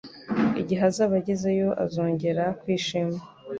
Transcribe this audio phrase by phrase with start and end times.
[0.61, 3.17] Igihe azaba agezeyo, azongera kwishima.